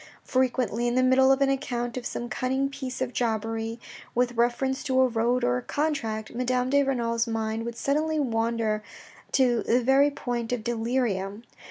[0.25, 3.79] Frequently, in the middle of an account of some cunning piece of jobbery,
[4.15, 8.81] with reference to a road or a contract, Madame de Renal's mind would suddenly wander
[9.31, 11.43] to the very point of delirium.